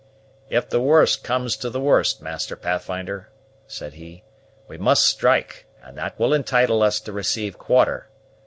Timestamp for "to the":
1.57-1.79